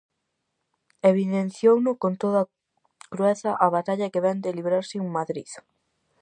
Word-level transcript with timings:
Evidenciouno 1.11 1.91
con 2.01 2.13
toda 2.23 2.49
crueza 3.13 3.51
a 3.65 3.67
batalla 3.77 4.11
que 4.13 4.23
vén 4.25 4.39
de 4.43 4.55
librarse 4.57 4.95
en 5.01 5.07
Madrid. 5.17 5.49